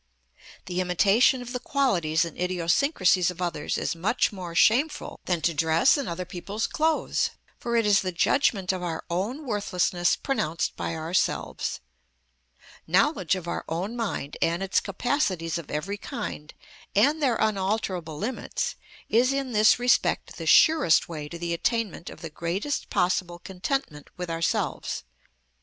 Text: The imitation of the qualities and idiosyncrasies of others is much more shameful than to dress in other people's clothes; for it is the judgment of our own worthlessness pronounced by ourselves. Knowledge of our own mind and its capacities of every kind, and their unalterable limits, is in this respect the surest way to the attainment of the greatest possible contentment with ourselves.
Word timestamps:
The 0.65 0.81
imitation 0.81 1.43
of 1.43 1.53
the 1.53 1.59
qualities 1.59 2.25
and 2.25 2.35
idiosyncrasies 2.35 3.29
of 3.29 3.39
others 3.39 3.77
is 3.77 3.93
much 3.95 4.31
more 4.33 4.55
shameful 4.55 5.19
than 5.25 5.41
to 5.41 5.53
dress 5.53 5.95
in 5.95 6.07
other 6.07 6.25
people's 6.25 6.65
clothes; 6.65 7.29
for 7.59 7.75
it 7.75 7.85
is 7.85 8.01
the 8.01 8.11
judgment 8.11 8.71
of 8.71 8.81
our 8.81 9.03
own 9.11 9.45
worthlessness 9.45 10.15
pronounced 10.15 10.75
by 10.75 10.95
ourselves. 10.95 11.81
Knowledge 12.87 13.35
of 13.35 13.47
our 13.47 13.63
own 13.69 13.95
mind 13.95 14.37
and 14.41 14.63
its 14.63 14.79
capacities 14.79 15.59
of 15.59 15.69
every 15.69 15.99
kind, 15.99 16.55
and 16.95 17.21
their 17.21 17.35
unalterable 17.35 18.17
limits, 18.17 18.75
is 19.07 19.31
in 19.31 19.51
this 19.51 19.77
respect 19.77 20.37
the 20.37 20.47
surest 20.47 21.07
way 21.09 21.29
to 21.29 21.37
the 21.37 21.53
attainment 21.53 22.09
of 22.09 22.21
the 22.21 22.31
greatest 22.31 22.89
possible 22.89 23.37
contentment 23.37 24.07
with 24.17 24.31
ourselves. 24.31 25.03